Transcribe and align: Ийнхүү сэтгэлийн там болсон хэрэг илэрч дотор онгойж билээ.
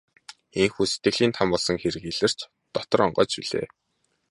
Ийнхүү 0.61 0.85
сэтгэлийн 0.91 1.33
там 1.37 1.47
болсон 1.51 1.75
хэрэг 1.79 2.03
илэрч 2.11 2.39
дотор 2.73 2.99
онгойж 3.05 3.31
билээ. 3.41 3.67